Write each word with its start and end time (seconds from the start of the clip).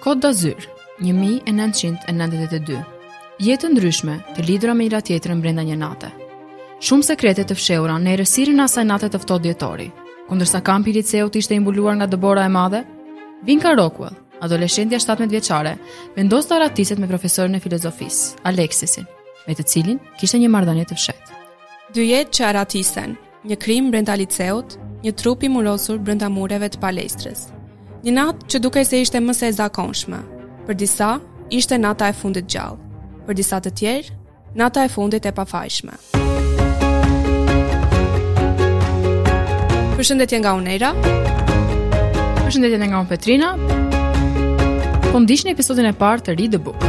Kod 0.00 0.18
d'Azyr, 0.24 0.64
1992 1.04 2.76
Jetë 3.44 3.60
të 3.60 3.68
ndryshme 3.74 4.14
të 4.32 4.44
lidra 4.46 4.72
me 4.74 4.86
ira 4.88 5.00
në 5.02 5.36
brenda 5.42 5.60
një 5.62 5.76
nate. 5.76 6.08
Shumë 6.80 7.02
sekretet 7.04 7.48
të 7.50 7.54
fsheura 7.58 7.98
në 8.00 8.16
e 8.24 8.62
asaj 8.64 8.84
nate 8.84 9.10
të 9.12 9.18
fto 9.20 9.38
djetori, 9.38 9.90
kundërsa 10.28 10.62
kampi 10.62 10.92
liceo 10.96 11.28
të 11.28 11.38
ishte 11.42 11.54
imbuluar 11.54 11.96
nga 11.96 12.06
dëbora 12.08 12.44
e 12.44 12.48
madhe, 12.48 12.82
Vinka 13.44 13.74
Rockwell, 13.76 14.16
adoleshendja 14.40 14.98
17 14.98 15.28
vjeqare, 15.30 15.76
vendos 16.16 16.46
të 16.48 16.56
aratiset 16.56 16.98
me 16.98 17.06
profesorin 17.08 17.54
e 17.54 17.60
filozofis, 17.60 18.36
Alexisin, 18.42 19.04
me 19.46 19.54
të 19.54 19.64
cilin 19.68 20.00
kishte 20.20 20.38
një 20.40 20.48
mardanje 20.48 20.84
të 20.88 20.94
fshet. 20.96 21.34
Dy 21.92 22.08
jetë 22.08 22.30
që 22.38 22.46
aratisen, 22.48 23.16
një 23.44 23.56
krim 23.60 23.90
brenda 23.92 24.16
liceut, 24.16 24.78
një 25.04 25.12
trupi 25.20 25.52
murosur 25.52 25.98
brenda 26.00 26.28
mureve 26.32 26.72
të 26.72 26.80
palestrës, 26.82 27.50
Një 28.00 28.12
natë 28.16 28.46
që 28.54 28.58
duke 28.64 28.80
se 28.88 28.96
ishte 29.04 29.20
mëse 29.20 29.48
e 29.50 29.52
zakonshme. 29.52 30.18
Për 30.64 30.76
disa, 30.82 31.08
ishte 31.52 31.76
nata 31.76 32.06
e 32.08 32.14
fundit 32.16 32.46
gjallë. 32.48 32.78
Për 33.26 33.36
disa 33.36 33.58
të 33.60 33.72
tjerë, 33.76 34.14
nata 34.56 34.86
e 34.86 34.88
fundit 34.88 35.26
e 35.28 35.32
pafajshme. 35.36 35.92
Përshëndetje 39.98 40.40
nga 40.40 40.54
Unera. 40.56 40.94
Përshëndetje 42.40 42.80
nga 42.88 43.02
unë 43.02 43.10
Petrina. 43.12 43.50
Po 45.10 45.20
ndiqni 45.20 45.52
episodin 45.52 45.90
e 45.90 45.92
parë 46.00 46.24
të 46.30 46.38
Read 46.40 46.56
the 46.56 46.64
Book. 46.64 46.88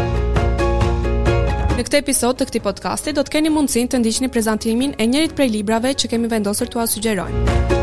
Në 1.75 1.87
këtë 1.89 2.05
episod 2.05 2.39
të 2.39 2.47
këtij 2.53 2.63
podcasti 2.69 3.17
do 3.19 3.27
të 3.27 3.35
keni 3.35 3.51
mundësinë 3.51 3.91
të 3.91 3.99
ndiqni 4.05 4.31
prezantimin 4.31 4.95
e 4.95 5.11
njërit 5.11 5.35
prej 5.35 5.51
librave 5.59 5.91
që 5.91 6.13
kemi 6.15 6.31
vendosur 6.31 6.71
t'ua 6.71 6.87
sugjerojmë. 6.87 7.79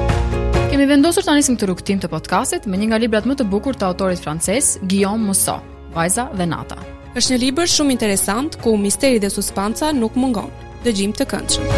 Kemi 0.78 0.92
vendosur 0.95 1.24
të 1.27 1.32
anisim 1.34 1.56
të 1.59 1.66
rukëtim 1.73 1.98
të 2.05 2.09
podcastit 2.12 2.66
me 2.70 2.78
një 2.78 2.86
nga 2.92 2.98
librat 3.02 3.24
më 3.27 3.34
të 3.41 3.46
bukur 3.50 3.74
të 3.74 3.82
autorit 3.88 4.20
frances, 4.23 4.77
Guillaume 4.86 5.24
Musso, 5.27 5.56
Vajza 5.91 6.28
dhe 6.38 6.46
Nata. 6.46 6.77
Êshtë 7.19 7.32
një 7.34 7.38
libër 7.42 7.66
shumë 7.66 7.96
interesant, 7.96 8.55
ku 8.62 8.77
misteri 8.78 9.19
dhe 9.19 9.27
suspansa 9.34 9.88
nuk 9.98 10.14
mungon. 10.14 10.53
Dëgjim 10.86 11.16
të 11.19 11.27
këndshëm. 11.34 11.69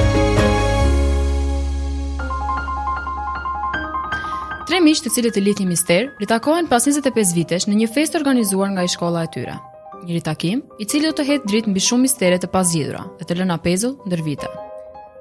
Tre 4.69 4.83
miqë 4.85 5.07
të 5.09 5.15
cilët 5.17 5.41
e 5.41 5.47
një 5.49 5.71
mister, 5.73 6.13
ritakohen 6.21 6.69
pas 6.69 6.85
25 6.85 7.33
vitesh 7.41 7.71
në 7.73 7.81
një 7.81 7.89
festë 7.97 8.21
organizuar 8.21 8.77
nga 8.77 8.85
i 8.85 8.93
shkolla 8.99 9.25
e 9.31 9.33
tyre. 9.33 9.57
Një 10.05 10.19
ritakim 10.21 10.61
i 10.79 10.85
cili 10.85 11.09
do 11.09 11.17
të 11.17 11.25
hedh 11.33 11.49
dritë 11.49 11.73
mbi 11.73 11.81
shumë 11.89 12.05
mistere 12.05 12.37
të 12.37 12.53
pasqyrura 12.53 13.07
dhe 13.17 13.25
të 13.33 13.41
lëna 13.41 13.57
pezull 13.65 13.97
ndër 14.05 14.29
vite. 14.29 14.57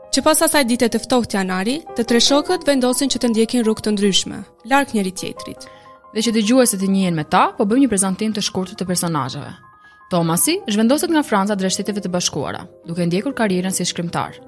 Që 0.10 0.24
pas 0.26 0.40
asaj 0.42 0.64
dite 0.66 0.88
të 0.90 1.00
ftohtë 1.04 1.36
janari, 1.38 1.76
të 1.94 2.02
tre 2.10 2.18
shokët 2.26 2.64
vendosin 2.66 3.12
që 3.14 3.20
të 3.22 3.30
ndjekin 3.30 3.62
rrugë 3.62 3.84
të 3.86 3.92
ndryshme, 3.94 4.38
larkë 4.72 4.96
njëri 4.98 5.12
tjetrit. 5.20 5.66
Dhe 6.16 6.22
që 6.26 6.32
dëgjuesit 6.34 6.80
të 6.82 6.88
njihen 6.90 7.14
me 7.18 7.26
ta, 7.30 7.44
po 7.54 7.68
bëjmë 7.70 7.84
një 7.84 7.90
prezantim 7.92 8.34
të 8.34 8.42
shkurtër 8.48 8.80
të 8.80 9.48
Tomasi 10.10 10.56
është 10.64 10.72
zhvendoset 10.74 11.12
nga 11.14 11.22
Franca 11.22 11.54
drejt 11.54 11.76
Shteteve 11.76 12.02
të 12.02 12.10
Bashkuara, 12.10 12.64
duke 12.90 13.06
ndjekur 13.06 13.36
karrierën 13.38 13.70
si 13.76 13.86
shkrimtar. 13.86 14.40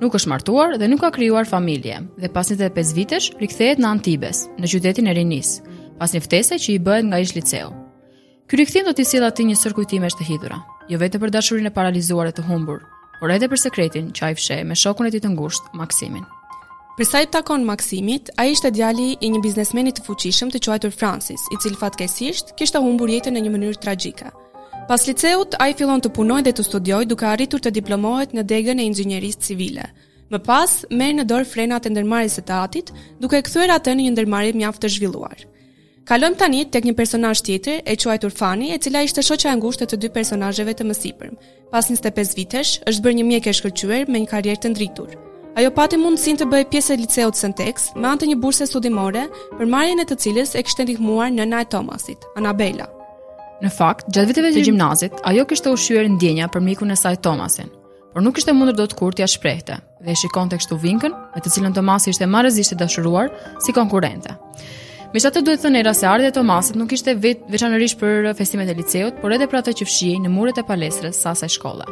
Nuk 0.00 0.14
është 0.16 0.30
martuar 0.32 0.78
dhe 0.80 0.86
nuk 0.88 1.02
ka 1.04 1.10
krijuar 1.12 1.44
familje, 1.44 1.98
dhe 2.16 2.30
pas 2.32 2.48
25 2.48 2.94
vitesh 2.96 3.26
rikthehet 3.36 3.76
në 3.84 3.90
Antibes, 3.90 4.46
në 4.56 4.70
qytetin 4.72 5.10
e 5.12 5.14
Rinis, 5.18 5.50
pas 6.00 6.08
një 6.16 6.22
ftese 6.24 6.56
që 6.56 6.70
i 6.72 6.78
bëhet 6.80 7.04
nga 7.10 7.20
ish 7.20 7.36
liceu. 7.36 7.68
Ky 8.48 8.62
rikthim 8.62 8.88
do 8.88 8.94
t'i 8.96 9.04
sjellë 9.04 9.28
atij 9.28 9.50
një 9.50 9.58
sër 9.60 9.76
të 9.76 10.28
hidhura, 10.30 10.62
jo 10.88 10.96
vetëm 11.04 11.20
për 11.20 11.34
dashurinë 11.36 11.68
e 11.68 11.76
paralizuar 11.76 12.32
e 12.32 12.32
të 12.32 12.46
humbur, 12.48 12.80
por 13.20 13.30
edhe 13.36 13.46
për 13.52 13.60
sekretin 13.66 14.06
që 14.16 14.24
ai 14.30 14.36
fsheh 14.38 14.62
me 14.64 14.76
shokun 14.82 15.08
e 15.08 15.12
tij 15.12 15.20
të 15.26 15.30
ngushtë, 15.34 15.74
Maksimin. 15.76 16.24
Për 16.96 17.06
sa 17.08 17.20
i 17.24 17.28
takon 17.32 17.64
Maksimit, 17.68 18.32
ai 18.40 18.48
ishte 18.54 18.70
djali 18.74 19.10
i 19.24 19.28
një 19.32 19.42
biznesmeni 19.44 19.92
të 19.96 20.04
fuqishëm 20.08 20.50
të 20.52 20.60
quajtur 20.64 20.96
Francis, 20.96 21.44
i 21.54 21.60
cili 21.62 21.78
fatkeqësisht 21.80 22.54
kishte 22.58 22.82
humbur 22.84 23.12
jetën 23.12 23.36
në 23.36 23.44
një 23.46 23.52
mënyrë 23.54 23.82
tragjike. 23.84 24.32
Pas 24.88 25.04
liceut, 25.06 25.54
ai 25.62 25.76
fillon 25.78 26.02
të 26.02 26.10
punojë 26.16 26.48
dhe 26.48 26.54
të 26.56 26.66
studioj 26.66 27.04
duke 27.12 27.28
arritur 27.30 27.62
të 27.62 27.72
diplomohet 27.78 28.32
në 28.34 28.44
degën 28.52 28.80
e 28.82 28.88
inxhinierisë 28.90 29.44
civile. 29.50 29.86
Më 30.32 30.40
pas, 30.46 30.72
merr 30.90 31.20
në 31.20 31.28
dorë 31.30 31.48
frenat 31.52 31.86
e 31.88 31.92
ndërmarrjes 31.94 32.40
së 32.40 32.46
atit 32.58 32.92
duke 33.22 33.42
kthyer 33.46 33.76
atë 33.76 33.94
në 33.94 34.06
një 34.08 34.12
ndërmarrje 34.16 34.58
mjaft 34.58 34.84
të 34.84 34.92
zhvilluar. 34.96 35.46
Kalojmë 36.10 36.38
tani 36.40 36.60
tek 36.74 36.88
një 36.88 36.92
personazh 36.98 37.38
tjetër, 37.46 37.84
e 37.86 37.94
quajtur 37.94 38.32
Fani, 38.34 38.72
e 38.74 38.78
cila 38.82 39.04
ishte 39.06 39.22
shoqja 39.22 39.52
e 39.54 39.58
ngushtë 39.60 39.86
e 39.86 39.90
të 39.92 39.98
dy 40.02 40.08
personazheve 40.10 40.72
të 40.80 40.86
mësipërm. 40.88 41.36
Pas 41.70 41.86
25 41.86 42.32
vitesh, 42.34 42.72
është 42.90 43.04
bërë 43.04 43.16
një 43.20 43.26
mjek 43.28 43.46
e 43.46 43.54
shkëlqyer 43.54 44.10
me 44.10 44.22
një 44.24 44.30
karrierë 44.32 44.60
të 44.64 44.72
ndritur. 44.72 45.12
Ajo 45.62 45.70
pati 45.76 46.00
mundësinë 46.02 46.40
të 46.40 46.48
bëjë 46.50 46.68
pjesë 46.72 46.96
e 46.96 47.04
liceut 47.04 47.38
Sentex, 47.38 47.86
me 47.94 48.10
anë 48.10 48.24
të 48.24 48.28
një 48.32 48.38
burse 48.42 48.66
studimore, 48.66 49.22
për 49.60 49.70
marrjen 49.76 50.02
e 50.02 50.08
të 50.10 50.18
cilës 50.24 50.56
e 50.58 50.64
kishte 50.66 50.88
ndihmuar 50.88 51.30
nëna 51.36 51.62
e 51.62 51.70
Thomasit, 51.76 52.26
Anabela. 52.42 52.90
Në 53.62 53.70
fakt, 53.78 54.10
gjatë 54.10 54.32
viteve 54.32 54.50
të 54.58 54.66
gjimnazit, 54.66 55.14
ajo 55.30 55.46
kishte 55.52 55.70
ushqyer 55.76 56.10
ndjenja 56.16 56.50
për 56.50 56.66
mikun 56.72 56.90
e 56.90 56.98
saj 56.98 57.22
Thomasin, 57.22 57.70
por 58.16 58.26
nuk 58.26 58.34
kishte 58.40 58.50
mundur 58.58 58.74
dot 58.82 58.98
kurt 58.98 59.22
shprehte 59.30 59.78
dhe 60.02 60.10
e 60.10 60.18
shikonte 60.24 60.58
kështu 60.58 60.74
vinkën, 60.88 61.14
me 61.36 61.40
të 61.46 61.54
cilën 61.54 61.78
Thomasi 61.78 62.10
ishte 62.10 62.26
marrëzisht 62.34 62.74
dashuruar 62.82 63.30
si 63.62 63.70
konkurrente. 63.78 64.34
Me 65.10 65.18
që 65.18 65.30
të 65.34 65.40
duhet 65.42 65.64
të 65.64 65.70
era 65.74 65.90
se 65.90 66.06
ardhe 66.06 66.28
Tomasit 66.30 66.76
nuk 66.78 66.92
ishte 66.94 67.16
veçanërish 67.18 67.96
për 67.98 68.28
festimet 68.38 68.68
e 68.70 68.76
liceut, 68.78 69.16
por 69.18 69.32
edhe 69.34 69.48
për 69.50 69.58
atë 69.58 69.72
që 69.80 69.86
fshiej 69.88 70.18
në 70.22 70.30
muret 70.30 70.58
e 70.60 70.62
palestrës 70.68 71.18
sa 71.18 71.32
sa 71.34 71.48
shkolla. 71.50 71.86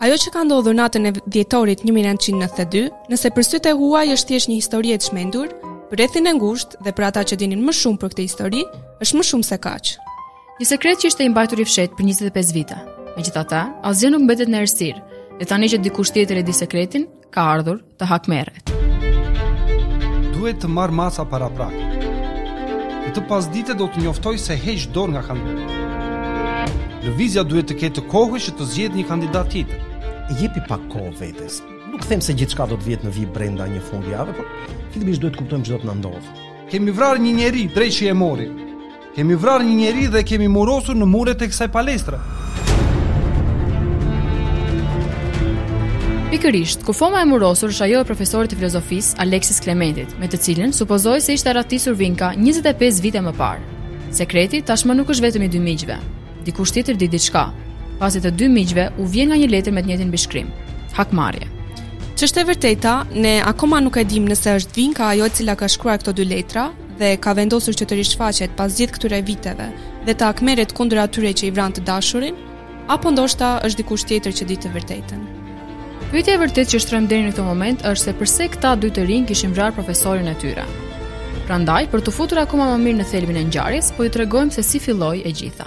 Ajo 0.00 0.16
që 0.16 0.30
ka 0.32 0.44
ndodhur 0.48 0.72
natën 0.78 1.10
e 1.10 1.12
djetorit 1.26 1.82
1992, 1.84 2.84
nëse 3.12 3.30
për 3.34 3.58
e 3.60 3.74
huaj 3.76 4.06
është 4.14 4.28
thjesht 4.30 4.48
një 4.48 4.56
historie 4.56 4.96
të 4.96 5.08
shmendur, 5.10 5.52
për 5.90 6.04
ethin 6.06 6.30
e 6.30 6.32
ngusht 6.38 6.78
dhe 6.84 6.94
për 6.96 7.06
ata 7.10 7.26
që 7.28 7.38
dinin 7.42 7.66
më 7.68 7.74
shumë 7.76 8.00
për 8.00 8.14
këtë 8.14 8.24
histori, 8.24 8.64
është 9.04 9.18
më 9.20 9.24
shumë 9.30 9.48
se 9.50 9.60
kaqë. 9.68 9.98
Një 10.62 10.66
sekret 10.70 11.02
që 11.04 11.10
ishte 11.12 11.26
i 11.26 11.34
mbajtur 11.34 11.60
i 11.60 11.68
fshet 11.68 11.92
për 11.92 12.08
25 12.08 12.54
vita. 12.56 12.80
Me 13.18 13.26
gjitha 13.26 13.44
ta, 13.52 13.62
asgjë 13.90 14.14
nuk 14.16 14.24
mbetet 14.24 14.48
në 14.48 14.64
ersir, 14.64 14.96
dhe 15.38 15.44
tani 15.50 15.68
që 15.68 15.82
dikush 15.84 16.14
tjetër 16.16 16.40
e 16.40 16.46
di 16.48 16.56
sekretin, 16.56 17.04
ka 17.34 17.44
ardhur 17.52 17.82
të 18.00 18.08
hakmeret. 18.10 18.74
Duhet 20.36 20.56
të 20.62 20.68
marë 20.72 20.96
masa 21.04 21.26
para 21.28 21.50
prakë. 21.52 21.87
Këtë 23.08 23.22
pas 23.24 23.46
dite 23.48 23.72
do 23.72 23.86
të 23.88 24.02
njoftoj 24.04 24.34
se 24.36 24.52
heq 24.60 24.82
dorë 24.92 25.12
nga 25.14 25.20
kandidat. 25.24 26.72
Lëvizja 27.06 27.40
duhet 27.48 27.70
të 27.70 27.76
ketë 27.82 28.02
kohë 28.12 28.40
që 28.44 28.52
të 28.58 28.66
zgjedhë 28.72 28.98
një 28.98 29.04
kandidat 29.08 29.48
tjetër. 29.54 29.86
Jepi 30.36 30.60
pak 30.68 30.82
kohë 30.92 31.14
vetes. 31.16 31.62
Nuk 31.88 32.04
them 32.04 32.20
se 32.20 32.36
gjithçka 32.36 32.66
do 32.68 32.76
të 32.76 32.84
vihet 32.90 33.06
në 33.08 33.12
vit 33.16 33.30
brenda 33.32 33.64
një 33.72 33.80
fundjavë, 33.88 34.34
por 34.36 34.50
fillimisht 34.92 35.24
duhet 35.24 35.38
të 35.38 35.40
kuptojmë 35.40 35.64
çdo 35.70 35.78
të 35.80 35.88
na 35.88 35.94
ndodh. 36.02 36.28
Kemi 36.68 36.92
vrarë 36.98 37.22
një 37.24 37.32
njerëz, 37.38 37.94
që 37.96 38.10
e 38.12 38.18
mori. 38.24 38.50
Kemi 39.16 39.40
vrarë 39.40 39.64
një 39.70 39.78
njerëz 39.86 40.12
dhe 40.12 40.22
kemi 40.28 40.50
murosur 40.52 40.98
në 41.00 41.08
muret 41.08 41.46
e 41.46 41.48
kësaj 41.48 41.70
palestre. 41.78 42.20
Pikërisht, 46.28 46.82
kufoma 46.84 47.22
e 47.24 47.24
murosur 47.24 47.70
është 47.72 47.84
ajo 47.86 48.00
e 48.02 48.06
profesorit 48.08 48.50
të 48.52 48.58
filozofisë 48.60 49.14
Alexis 49.24 49.62
Clementit, 49.64 50.10
me 50.20 50.26
të 50.28 50.36
cilën 50.44 50.74
supozohej 50.76 51.22
se 51.24 51.32
ishte 51.38 51.52
ratisur 51.56 51.94
Vinka 51.96 52.28
25 52.36 52.98
vite 53.00 53.22
më 53.24 53.30
parë. 53.38 53.62
Sekreti 54.18 54.60
tashmë 54.68 54.92
nuk 54.98 55.08
është 55.14 55.24
vetëm 55.24 55.46
i 55.46 55.48
dy 55.54 55.60
miqve. 55.64 55.96
Dikush 56.44 56.74
tjetër 56.76 56.98
di 57.00 57.08
diçka. 57.14 57.46
Pasi 58.02 58.20
të 58.20 58.34
dy 58.36 58.50
miqve 58.52 58.84
u 59.00 59.06
vjen 59.08 59.32
nga 59.32 59.38
një 59.40 59.48
letër 59.54 59.72
me 59.72 59.80
të 59.82 59.88
njëjtin 59.94 60.10
bishkrim. 60.12 60.52
Që 60.98 61.48
Ç'është 62.20 62.40
e 62.42 62.44
vërteta, 62.50 62.92
ne 63.24 63.32
akoma 63.46 63.80
nuk 63.80 63.96
e 63.96 64.04
dim 64.04 64.28
nëse 64.28 64.52
është 64.58 64.76
Vinka 64.76 65.08
ajo 65.08 65.24
e 65.24 65.32
cila 65.32 65.56
ka 65.56 65.64
shkruar 65.68 66.02
këto 66.04 66.12
dy 66.12 66.28
letra 66.28 66.68
dhe 67.00 67.16
ka 67.16 67.32
vendosur 67.40 67.72
që 67.72 67.88
të 67.88 68.00
rishfaqet 68.02 68.56
pas 68.58 68.68
gjithë 68.76 68.98
këtyre 68.98 69.24
viteve 69.24 69.72
dhe 70.04 70.12
të 70.14 70.28
akmeret 70.28 70.76
kundër 70.76 71.06
atyre 71.06 71.32
që 71.32 71.48
i 71.48 71.52
vran 71.56 71.72
të 71.72 71.88
dashurin, 71.88 72.36
apo 72.90 73.08
ndoshta 73.16 73.56
është 73.64 73.80
dikush 73.80 74.04
tjetër 74.10 74.32
që 74.40 74.50
di 74.50 74.56
të 74.60 74.74
vërtetën. 74.76 75.37
Pyetja 76.08 76.32
e 76.38 76.38
vërtetë 76.40 76.70
që 76.72 76.78
shtrojmë 76.80 77.08
deri 77.10 77.24
në 77.26 77.32
këtë 77.36 77.42
moment 77.44 77.82
është 77.90 78.02
se 78.08 78.12
përse 78.16 78.44
këta 78.54 78.68
dy 78.80 78.88
të 78.96 79.02
rinj 79.10 79.24
kishin 79.28 79.50
vrarë 79.52 79.74
profesorin 79.76 80.30
e 80.30 80.36
tyre. 80.40 80.62
Prandaj, 81.44 81.88
për 81.92 82.04
të 82.06 82.14
futur 82.16 82.40
akoma 82.42 82.70
më 82.70 82.78
mirë 82.84 82.98
në 83.02 83.06
thelbin 83.10 83.36
e 83.36 83.42
ngjarjes, 83.50 83.90
po 83.96 84.06
ju 84.06 84.12
tregojmë 84.16 84.54
se 84.56 84.64
si 84.64 84.80
filloi 84.80 85.20
e 85.28 85.32
gjitha. 85.36 85.66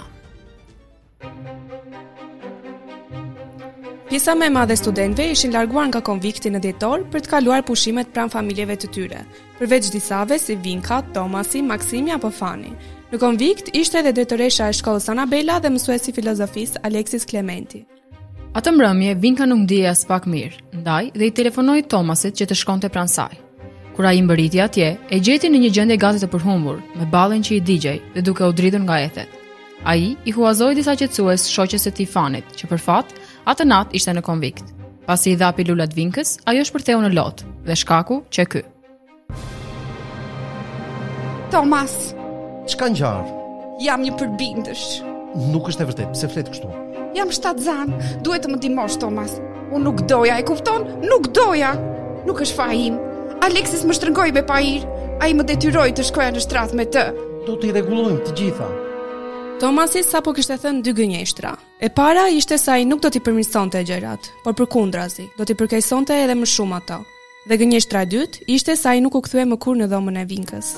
Pjesa 4.10 4.34
më 4.36 4.50
e 4.50 4.54
madhe 4.58 4.74
e 4.74 4.80
studentëve 4.82 5.30
ishin 5.36 5.54
larguar 5.54 5.86
nga 5.92 6.02
konvikti 6.10 6.50
në 6.52 6.60
dhjetor 6.66 7.06
për 7.14 7.22
të 7.24 7.32
kaluar 7.36 7.62
pushimet 7.70 8.10
pranë 8.12 8.34
familjeve 8.34 8.76
të 8.82 8.90
tyre, 8.96 9.22
përveç 9.62 9.92
disave 9.94 10.40
si 10.42 10.58
Vinka, 10.66 10.98
Tomasi, 11.14 11.62
Maksimi 11.64 12.12
apo 12.18 12.32
Fani. 12.34 12.74
Në 13.14 13.22
konvikt 13.22 13.70
ishte 13.78 14.02
edhe 14.02 14.12
drejtoresha 14.18 14.66
e 14.66 14.76
shkollës 14.80 15.08
Anabela 15.14 15.60
dhe 15.62 15.72
mësuesi 15.78 16.12
filozofisë 16.18 16.82
Alexis 16.90 17.24
Klementi. 17.30 17.86
Atë 18.52 18.68
mbrëmje 18.76 19.12
Vinka 19.16 19.44
nuk 19.48 19.62
ndiej 19.62 19.86
as 19.88 20.02
pak 20.04 20.26
mirë, 20.28 20.58
ndaj 20.82 21.06
dhe 21.16 21.24
i 21.24 21.32
telefonoi 21.32 21.86
Tomasit 21.88 22.36
që 22.36 22.50
të 22.50 22.56
shkonte 22.60 22.90
pranë 22.92 23.08
saj. 23.08 23.38
Kur 23.96 24.04
ai 24.04 24.18
mbërriti 24.20 24.60
atje, 24.60 24.90
e 25.08 25.20
gjeti 25.24 25.48
në 25.48 25.62
një 25.62 25.70
gjendje 25.72 25.96
gati 26.02 26.20
të 26.20 26.28
përhumbur, 26.34 26.82
me 26.98 27.06
ballen 27.08 27.40
që 27.40 27.54
i 27.56 27.60
digjej 27.64 27.94
dhe 28.12 28.24
duke 28.26 28.44
u 28.44 28.52
dridhur 28.52 28.84
nga 28.84 28.98
ethet. 29.06 29.32
Ai 29.88 30.10
i 30.28 30.34
huazoi 30.36 30.74
disa 30.76 30.92
qetësues 31.00 31.46
shoqes 31.48 31.86
së 31.88 31.94
Tifanit, 32.02 32.52
që 32.60 32.68
për 32.74 32.84
fat, 32.86 33.16
atë 33.48 33.68
nat 33.72 33.96
ishte 33.96 34.12
në 34.18 34.26
konvikt. 34.28 34.74
Pasi 35.08 35.32
i 35.32 35.40
dha 35.40 35.48
pilulat 35.56 35.96
Vinkës, 35.96 36.36
ajo 36.44 36.68
shpërtheu 36.68 37.00
në 37.06 37.14
lot 37.16 37.42
dhe 37.64 37.76
shkaku 37.84 38.20
që 38.36 38.48
ky. 38.52 38.64
Tomas, 41.56 41.96
çka 42.68 42.92
ngjar? 42.92 43.24
Jam 43.88 44.04
një 44.04 44.12
përbindësh. 44.20 44.86
Nuk 45.54 45.72
është 45.72 45.88
e 45.88 45.88
vërtetë, 45.88 46.14
pse 46.18 46.34
flet 46.36 46.52
kështu? 46.52 46.74
Jam 47.12 47.28
shtatë 47.32 47.64
zanë, 47.66 47.96
duhet 48.24 48.44
të 48.46 48.50
më 48.54 48.58
dimosh 48.64 48.96
Tomas. 49.02 49.34
Unë 49.72 49.84
nuk 49.84 50.00
doja, 50.08 50.38
e 50.40 50.44
kupton? 50.48 50.86
Nuk 51.04 51.26
doja. 51.36 51.74
Nuk 52.24 52.38
është 52.40 52.56
fa 52.56 52.66
im. 52.72 52.96
Alexis 53.44 53.82
më 53.86 53.96
shtrëngoi 53.98 54.32
me 54.32 54.42
a 54.48 54.60
Ai 55.22 55.34
më 55.34 55.44
detyroi 55.46 55.92
të 55.92 56.02
shkoja 56.08 56.30
në 56.32 56.40
shtrat 56.40 56.72
me 56.74 56.84
të. 56.84 57.02
Do 57.46 57.56
të 57.60 57.70
rregullojmë 57.70 58.20
të 58.26 58.32
gjitha. 58.38 58.68
Tomasi 59.60 60.02
sa 60.02 60.20
po 60.20 60.32
kishte 60.32 60.56
thënë 60.58 60.82
dy 60.82 60.92
gënjeshtra. 60.92 61.56
E 61.80 61.88
para 61.90 62.28
ishte 62.30 62.58
se 62.58 62.70
ai 62.72 62.84
nuk 62.84 63.00
do 63.04 63.08
t'i 63.10 63.20
përmirësonte 63.22 63.84
gjërat, 63.86 64.22
por 64.42 64.54
përkundrazi, 64.58 65.28
do 65.38 65.44
t'i 65.44 65.54
përkeqësonte 65.54 66.16
edhe 66.24 66.34
më 66.34 66.48
shumë 66.48 66.76
ato. 66.80 66.98
Dhe 67.46 67.58
gënjeshtra 67.60 68.02
e 68.02 68.10
dytë 68.16 68.48
ishte 68.50 68.74
se 68.76 68.88
ai 68.90 69.00
nuk 69.04 69.14
u 69.14 69.22
kthye 69.22 69.44
më 69.46 69.60
kur 69.62 69.78
në 69.78 69.90
dhomën 69.92 70.18
e 70.22 70.26
Vinkës. 70.32 70.68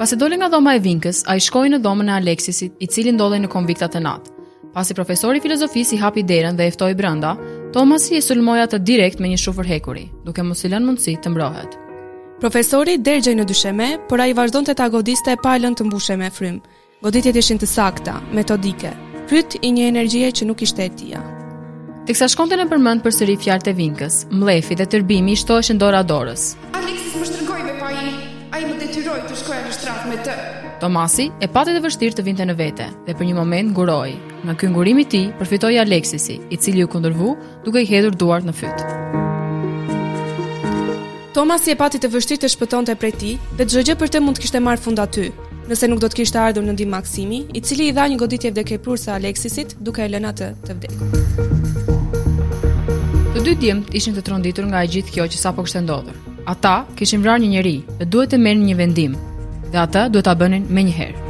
Pas 0.00 0.10
e 0.12 0.16
doli 0.18 0.40
nga 0.40 0.48
dhoma 0.50 0.74
e 0.74 0.82
Vinkës, 0.82 1.22
ai 1.30 1.38
shkoi 1.40 1.70
në 1.70 1.82
dhomën 1.86 2.10
e 2.10 2.16
Alexisit, 2.18 2.74
i 2.82 2.86
cili 2.90 3.14
ndodhej 3.14 3.44
në 3.46 3.52
konviktat 3.54 3.94
e 3.94 4.02
natë. 4.02 4.35
Pasi 4.76 4.92
profesori 4.92 5.40
filozofisë 5.40 5.94
i 5.96 5.98
hapi 6.02 6.22
derën 6.28 6.56
dhe 6.58 6.66
e 6.68 6.72
ftoi 6.74 6.92
brenda, 6.98 7.30
Tomasi 7.72 8.18
e 8.18 8.20
sulmoi 8.24 8.58
atë 8.60 8.82
direkt 8.84 9.22
me 9.24 9.30
një 9.32 9.38
shufër 9.40 9.64
hekuri, 9.70 10.02
duke 10.26 10.44
mos 10.44 10.60
i 10.66 10.68
lënë 10.68 10.84
mundësi 10.90 11.14
të 11.24 11.32
mbrohet. 11.32 11.78
Profesori 12.42 12.98
dergjej 13.00 13.32
në 13.38 13.46
dysheme, 13.48 13.86
por 14.10 14.20
ai 14.20 14.34
vazhdonte 14.36 14.74
ta 14.76 14.90
godiste 14.92 15.32
e 15.32 15.40
pa 15.40 15.54
lënë 15.56 15.80
të 15.80 15.86
mbushej 15.88 16.18
me 16.20 16.28
frym. 16.30 16.60
Goditjet 17.04 17.38
ishin 17.40 17.56
të 17.60 17.70
sakta, 17.72 18.18
metodike, 18.36 18.92
fryt 19.32 19.56
i 19.64 19.72
një 19.78 19.88
energjie 19.94 20.28
që 20.36 20.50
nuk 20.50 20.60
ishte 20.68 20.84
e 20.84 20.92
tija. 20.98 21.24
Teksa 22.06 22.28
shkonte 22.28 22.60
në 22.60 22.68
përmend 22.70 23.04
përsëri 23.06 23.40
fjalët 23.40 23.72
e 23.72 23.76
Vinkës, 23.80 24.22
mlefi 24.36 24.76
dhe 24.76 24.90
tërbimi 24.92 25.32
i 25.32 25.40
shtoheshin 25.40 25.80
dorë 25.80 26.04
dorës. 26.12 26.50
Alexis 26.76 27.16
më 27.16 27.32
shtrëngoi 27.32 27.64
me 27.70 27.78
pa 27.80 27.94
i, 27.96 28.14
a 28.56 28.60
i 28.62 28.64
më 28.64 28.78
detyroj 28.80 29.20
të 29.28 29.34
shkoja 29.36 29.64
në 29.66 29.72
shtratë 29.76 30.08
me 30.08 30.14
të. 30.24 30.32
Tomasi 30.80 31.26
e 31.44 31.46
pati 31.52 31.74
dhe 31.76 31.82
vështirë 31.84 32.16
të 32.16 32.22
vinte 32.24 32.40
në 32.48 32.54
vete 32.56 32.86
dhe 33.06 33.12
për 33.18 33.24
një 33.28 33.34
moment 33.36 33.68
nguroj. 33.74 34.12
Në 34.48 34.52
kënë 34.60 34.72
ngurimi 34.72 35.04
ti, 35.12 35.20
përfitoj 35.36 35.74
Aleksisi, 35.82 36.38
i 36.48 36.56
cili 36.56 36.80
u 36.84 36.88
këndërvu 36.88 37.34
duke 37.66 37.80
i 37.82 37.86
hedhur 37.90 38.14
duart 38.16 38.44
në 38.48 38.52
fytë. 38.56 38.84
Tomasi 41.36 41.70
e 41.72 41.76
pati 41.76 41.98
të 42.00 42.08
vështirë 42.14 42.40
të 42.44 42.48
shpëton 42.54 42.84
të 42.88 42.94
prej 43.00 43.12
ti 43.20 43.32
dhe 43.58 43.64
të 43.66 43.70
gjëgjë 43.76 43.94
për 44.00 44.08
të 44.14 44.18
mund 44.24 44.36
të 44.38 44.42
kishte 44.46 44.58
marë 44.64 44.82
fund 44.86 44.98
aty, 45.04 45.26
nëse 45.68 45.84
nuk 45.92 46.00
do 46.00 46.08
të 46.08 46.16
kishte 46.22 46.38
ardhur 46.40 46.64
në 46.64 46.74
dim 46.80 46.90
Maksimi, 46.96 47.40
i 47.52 47.58
cili 47.60 47.84
i 47.90 47.94
dha 47.98 48.04
një 48.08 48.16
goditje 48.24 48.52
vdekjeprur 48.54 48.96
se 49.02 49.10
Aleksisit 49.18 49.68
duke 49.84 50.00
e 50.06 50.08
lëna 50.16 50.32
të, 50.38 50.48
të 50.64 50.70
vdekur. 50.78 51.06
Të 53.34 53.38
dy 53.50 53.54
djemë 53.66 53.84
ishin 54.00 54.14
të 54.16 54.22
tronditur 54.30 54.64
nga 54.70 54.78
e 54.80 54.90
gjithë 54.96 55.10
kjo 55.18 55.24
që 55.34 55.38
sa 55.44 55.50
po 55.52 55.60
kështë 55.68 55.82
ndodhur. 55.84 56.18
Ata 56.46 56.84
kishin 56.94 57.22
vrarë 57.26 57.42
një 57.42 57.48
njeri 57.56 57.72
dhe 57.98 58.06
duhet 58.06 58.30
të 58.30 58.38
merrnin 58.38 58.68
një 58.70 58.74
vendim. 58.78 59.14
Dhe 59.72 59.80
ata 59.82 60.04
duhet 60.08 60.28
ta 60.28 60.34
bënin 60.38 60.66
me 60.70 60.84
njëherë. 60.86 61.18
herë. 61.18 61.24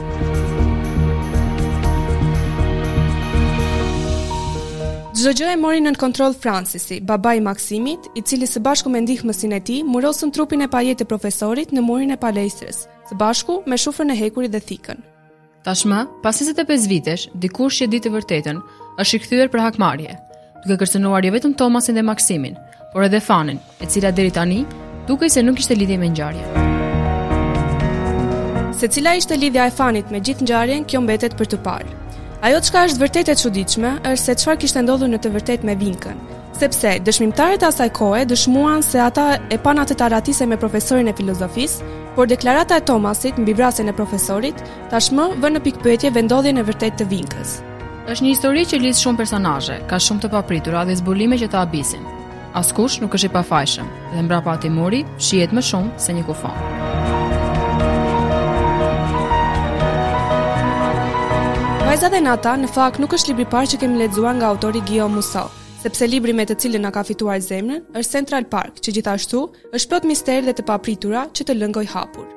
gjë 5.38 5.48
e 5.52 5.56
mori 5.58 5.80
nën 5.82 5.96
kontroll 5.98 6.34
Francisi, 6.42 7.00
babai 7.00 7.38
i 7.38 7.40
Maksimit, 7.40 8.06
i 8.14 8.20
cili 8.22 8.46
së 8.46 8.60
bashku 8.62 8.90
me 8.92 9.00
ndihmësin 9.02 9.52
e 9.56 9.60
tij 9.60 9.80
murosën 9.82 10.30
trupin 10.32 10.62
e 10.62 10.68
pajet 10.68 11.00
të 11.00 11.04
profesorit 11.04 11.72
në 11.72 11.82
murin 11.82 12.12
e 12.12 12.16
palestrës, 12.16 12.84
së 13.08 13.14
bashku 13.20 13.54
me 13.66 13.76
shufrën 13.76 14.12
e 14.12 14.16
hekurit 14.20 14.52
dhe 14.52 14.60
thikën. 14.68 15.00
Tashmë, 15.66 16.04
pas 16.22 16.38
25 16.42 16.86
vitesh, 16.86 17.24
dikush 17.34 17.80
që 17.82 17.88
di 17.90 17.98
të 18.00 18.12
vërtetën, 18.14 18.60
është 19.00 19.44
i 19.44 19.48
për 19.50 19.60
hakmarrje, 19.60 20.14
duke 20.66 20.84
kërcënuar 20.84 21.24
jo 21.24 21.32
vetëm 21.32 21.56
Tomasin 21.56 21.94
dhe 21.98 22.02
Maksimin, 22.02 22.54
por 22.92 23.02
edhe 23.02 23.20
Fanin, 23.20 23.58
e 23.80 23.86
cila 23.86 24.12
deri 24.12 24.30
tani 24.30 24.62
duke 25.08 25.28
se 25.30 25.42
nuk 25.46 25.58
ishte 25.62 25.76
lidhje 25.78 25.96
me 26.02 26.08
ngjarje. 26.08 26.46
Se 28.78 28.88
cila 28.92 29.14
ishte 29.16 29.36
lidhja 29.40 29.66
e 29.66 29.70
fanit 29.76 30.10
me 30.10 30.20
gjithë 30.20 30.44
ngjarjen, 30.46 30.84
kjo 30.84 31.00
mbetet 31.00 31.36
për 31.38 31.50
të 31.52 31.60
parë. 31.66 31.94
Ajo 32.46 32.60
çka 32.60 32.82
është 32.88 33.02
vërtet 33.02 33.28
e 33.32 33.36
çuditshme 33.42 33.90
është 34.04 34.24
se 34.24 34.34
çfarë 34.42 34.58
kishte 34.64 34.82
ndodhur 34.84 35.08
në 35.10 35.20
të 35.24 35.30
vërtetë 35.36 35.66
me 35.66 35.74
Vinkën, 35.82 36.18
sepse 36.60 36.90
dëshmitarët 37.06 37.62
e 37.64 37.66
asaj 37.70 37.90
kohe 37.96 38.26
dëshmuan 38.30 38.84
se 38.84 39.00
ata 39.00 39.38
e 39.50 39.56
pan 39.64 39.80
atë 39.82 39.96
taratisë 40.02 40.46
me 40.52 40.58
profesorin 40.60 41.08
e 41.10 41.14
filozofisë, 41.16 41.88
por 42.16 42.28
deklarata 42.30 42.76
e 42.78 42.84
Tomasit 42.90 43.38
mbi 43.40 43.56
vrasjen 43.58 43.88
e 43.90 43.96
profesorit 43.96 44.60
tashmë 44.92 45.30
vën 45.42 45.56
në 45.56 45.62
pikpyetje 45.66 46.12
vendodhjen 46.14 46.60
e 46.60 46.66
vërtetë 46.68 47.00
të 47.02 47.08
Vinkës. 47.14 47.56
Është 48.06 48.24
një 48.24 48.34
histori 48.36 48.68
që 48.68 48.82
lidh 48.84 49.00
shumë 49.00 49.20
personazhe, 49.24 49.80
ka 49.90 49.98
shumë 49.98 50.26
të 50.26 50.32
papritura 50.36 50.84
dhe 50.86 51.00
zbulime 51.00 51.40
që 51.40 51.50
ta 51.54 51.64
abisin 51.66 52.04
askush 52.56 52.96
nuk 53.02 53.14
është 53.16 53.28
i 53.30 53.34
pafajshëm 53.34 53.88
dhe 54.14 54.22
mbrapa 54.24 54.54
ati 54.56 54.70
mori 54.72 55.02
shijet 55.20 55.52
më 55.52 55.62
shumë 55.70 56.00
se 56.02 56.14
një 56.16 56.24
kufon. 56.28 56.62
Vajza 61.86 62.08
dhe 62.12 62.22
Nata 62.24 62.56
në 62.58 62.70
fakt 62.72 63.00
nuk 63.00 63.14
është 63.16 63.32
libri 63.34 63.46
parë 63.52 63.74
që 63.74 63.82
kemi 63.82 64.00
lexuar 64.02 64.34
nga 64.38 64.48
autori 64.52 64.80
Gio 64.88 65.06
Musso, 65.08 65.44
sepse 65.82 66.08
libri 66.08 66.32
me 66.36 66.46
të 66.48 66.56
cilën 66.62 66.82
na 66.82 66.90
ka 66.92 67.04
fituar 67.06 67.38
zemrën 67.44 67.84
është 67.92 68.08
Central 68.16 68.48
Park, 68.52 68.80
që 68.82 68.96
gjithashtu 68.98 69.44
është 69.76 69.92
plot 69.92 70.08
mister 70.08 70.48
dhe 70.48 70.56
të 70.56 70.64
papritura 70.68 71.26
që 71.36 71.46
të 71.46 71.58
lëngoj 71.60 71.86
hapur. 71.92 72.32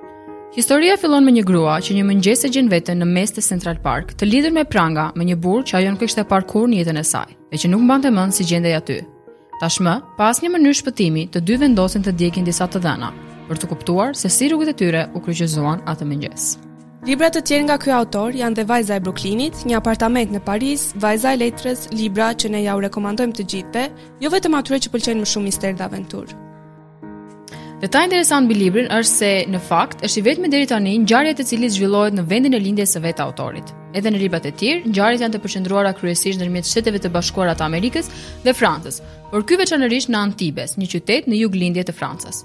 Historia 0.53 0.95
fillon 0.97 1.23
me 1.25 1.31
një 1.31 1.43
grua 1.47 1.77
që 1.85 1.93
një 1.95 2.03
mëngjes 2.09 2.43
e 2.47 2.51
gjen 2.53 2.71
veten 2.73 2.99
në 2.99 3.05
mes 3.09 3.31
të 3.33 3.43
Central 3.45 3.77
Park, 3.85 4.15
të 4.19 4.25
lidhur 4.29 4.53
me 4.55 4.63
pranga 4.65 5.11
me 5.15 5.25
një 5.29 5.37
burrë 5.45 5.67
që 5.69 5.77
ajo 5.79 5.91
nuk 5.93 6.01
kishte 6.03 6.25
parkur 6.25 6.65
në 6.67 6.79
jetën 6.81 6.99
e 6.99 7.05
saj, 7.05 7.35
e 7.53 7.57
që 7.61 7.69
nuk 7.71 7.85
mbante 7.85 8.09
mend 8.13 8.33
si 8.35 8.47
gjendej 8.49 8.73
aty. 8.79 8.97
Tashmë, 9.59 9.93
pas 10.17 10.37
një 10.39 10.49
mënyrë 10.53 10.75
shpëtimi, 10.79 11.25
të 11.35 11.41
dy 11.43 11.57
vendosin 11.59 12.03
të 12.03 12.13
djekin 12.19 12.45
disa 12.47 12.63
të 12.71 12.79
dhëna, 12.85 13.09
për 13.49 13.59
të 13.59 13.67
kuptuar 13.67 14.13
se 14.15 14.29
si 14.31 14.47
rrugët 14.47 14.71
e 14.71 14.75
tyre 14.81 15.01
u 15.11 15.19
kryqëzuan 15.25 15.81
atë 15.91 16.05
mëngjes. 16.07 16.45
Libra 17.07 17.27
të 17.31 17.41
tjerë 17.47 17.65
nga 17.67 17.75
ky 17.83 17.91
autor 17.95 18.35
janë 18.39 18.55
dhe 18.59 18.63
Vajza 18.69 18.95
e 18.99 19.03
Brooklynit, 19.03 19.61
një 19.67 19.75
apartament 19.79 20.31
në 20.31 20.39
Paris, 20.47 20.85
Vajza 20.99 21.33
e 21.35 21.39
Letrës, 21.43 21.85
Libra 21.95 22.29
që 22.39 22.51
ne 22.55 22.63
ja 22.65 22.75
u 22.79 22.83
rekomandojmë 22.85 23.35
të 23.39 23.47
gjithëve, 23.53 23.83
jo 24.23 24.31
vetëm 24.33 24.55
atyre 24.61 24.79
që 24.85 24.93
pëlqejnë 24.95 25.23
më 25.25 25.29
shumë 25.33 25.47
mister 25.51 25.75
dhe 25.79 25.87
aventurë. 25.89 26.39
Detaj 27.83 28.05
interesant 28.09 28.47
bi 28.51 28.55
librin 28.59 28.87
është 28.95 29.11
se, 29.15 29.33
në 29.51 29.63
fakt, 29.67 30.03
është 30.07 30.19
i 30.23 30.25
vetë 30.29 30.43
me 30.45 30.51
deri 30.55 30.67
tani 30.71 30.95
një 31.01 31.07
gjarjet 31.13 31.43
e 31.45 31.49
cilis 31.51 31.75
zhvillohet 31.79 32.15
në 32.19 32.27
vendin 32.31 32.55
e 32.59 32.63
lindjes 32.65 32.95
së 32.97 33.03
vetë 33.09 33.23
autorit. 33.27 33.75
Edhe 33.93 34.11
në 34.13 34.19
ribat 34.21 34.45
e 34.45 34.51
tjerë, 34.53 34.89
ngjarjet 34.91 35.23
janë 35.23 35.33
të 35.33 35.39
përqendruara 35.41 35.95
kryesisht 35.97 36.37
ndërmjet 36.39 36.67
Shteteve 36.69 36.99
të 37.01 37.09
Bashkuara 37.13 37.55
të 37.57 37.65
Amerikës 37.65 38.09
dhe 38.43 38.53
Francës, 38.53 38.99
por 39.31 39.41
ky 39.49 39.57
veçanërisht 39.57 40.11
në 40.13 40.19
Antibes, 40.19 40.75
një 40.77 40.89
qytet 40.93 41.29
në 41.29 41.39
jug 41.39 41.57
lindje 41.57 41.87
të 41.87 41.95
Francës. 41.97 42.43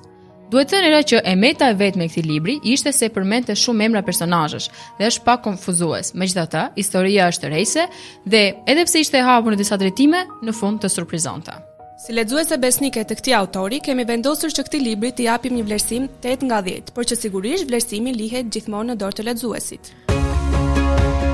Duhet 0.53 0.71
thënë 0.71 0.89
era 0.91 1.03
që 1.11 1.21
emeta 1.29 1.69
e 1.73 1.77
vetme 1.81 2.05
e 2.07 2.09
këtij 2.13 2.25
libri 2.29 2.55
ishte 2.69 2.93
se 2.95 3.09
përmendte 3.13 3.57
shumë 3.59 3.87
emra 3.89 4.03
personazhesh 4.07 4.71
dhe 5.01 5.09
është 5.11 5.25
pak 5.27 5.43
konfuzues. 5.49 6.13
Megjithatë, 6.17 6.65
historia 6.79 7.29
është 7.33 7.51
rrejse 7.51 7.87
dhe 8.33 8.43
edhe 8.71 8.85
pse 8.87 9.03
ishte 9.03 9.19
e 9.19 9.25
hapur 9.27 9.53
në 9.57 9.61
disa 9.61 9.81
drejtime, 9.81 10.23
në 10.45 10.55
fund 10.57 10.81
të 10.85 10.93
surprizonte. 10.93 11.57
Si 12.05 12.13
e 12.13 12.57
besnike 12.61 13.05
të 13.09 13.19
këtij 13.21 13.35
autori, 13.39 13.81
kemi 13.81 14.05
vendosur 14.05 14.49
që 14.53 14.65
këtij 14.69 14.81
libri 14.85 15.13
t'i 15.13 15.25
japim 15.27 15.57
një 15.59 15.65
vlerësim 15.65 16.09
8 16.23 16.45
nga 16.45 16.61
10, 16.67 16.93
por 16.95 17.05
që 17.09 17.17
sigurisht 17.25 17.69
vlerësimi 17.71 18.15
lihet 18.15 18.53
gjithmonë 18.53 18.93
në 18.93 18.97
dorë 19.03 19.17
të 19.23 19.29
lexuesit. 19.31 19.95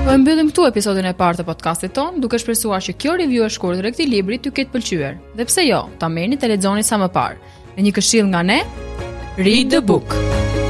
Po 0.01 0.13
mbyllim 0.17 0.47
këtu 0.49 0.63
episodin 0.65 1.05
e 1.05 1.11
parë 1.17 1.39
të 1.39 1.43
podcastit 1.45 1.91
ton, 1.93 2.15
duke 2.23 2.39
shpresuar 2.41 2.81
që 2.81 2.95
kjo 3.03 3.13
review 3.21 3.45
e 3.45 3.49
shkurtër 3.53 3.87
e 3.87 3.91
këtij 3.93 4.07
libri 4.09 4.39
t'ju 4.41 4.53
ketë 4.57 4.73
pëlqyer. 4.73 5.19
Dhe 5.37 5.45
pse 5.45 5.65
jo, 5.67 5.83
ta 6.01 6.09
merrni 6.09 6.39
të 6.41 6.49
lexoni 6.55 6.85
sa 6.87 6.97
më 7.01 7.11
parë. 7.19 7.53
Me 7.75 7.85
një 7.85 7.91
këshill 7.99 8.31
nga 8.33 8.41
ne, 8.49 8.57
read 9.37 9.69
the 9.69 9.77
book. 9.91 10.17
book. 10.17 10.60